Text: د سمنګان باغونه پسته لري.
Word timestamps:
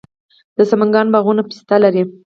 د 0.57 0.59
سمنګان 0.69 1.07
باغونه 1.13 1.41
پسته 1.47 1.75
لري. 1.83 2.03